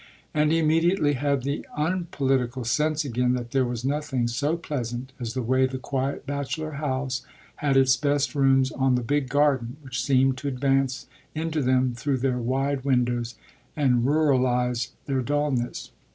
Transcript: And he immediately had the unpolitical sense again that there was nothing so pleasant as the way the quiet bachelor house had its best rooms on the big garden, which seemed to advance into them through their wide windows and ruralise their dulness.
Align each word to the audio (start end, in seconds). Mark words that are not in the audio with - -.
And 0.33 0.51
he 0.51 0.57
immediately 0.57 1.13
had 1.13 1.43
the 1.43 1.63
unpolitical 1.77 2.63
sense 2.65 3.05
again 3.05 3.33
that 3.33 3.51
there 3.51 3.65
was 3.65 3.85
nothing 3.85 4.27
so 4.27 4.57
pleasant 4.57 5.11
as 5.19 5.35
the 5.35 5.43
way 5.43 5.67
the 5.67 5.77
quiet 5.77 6.25
bachelor 6.25 6.71
house 6.71 7.23
had 7.57 7.77
its 7.77 7.95
best 7.95 8.33
rooms 8.33 8.71
on 8.71 8.95
the 8.95 9.03
big 9.03 9.29
garden, 9.29 9.77
which 9.83 10.01
seemed 10.01 10.39
to 10.39 10.47
advance 10.47 11.05
into 11.35 11.61
them 11.61 11.93
through 11.93 12.17
their 12.17 12.39
wide 12.39 12.83
windows 12.83 13.35
and 13.75 14.03
ruralise 14.03 14.87
their 15.05 15.21
dulness. 15.21 15.91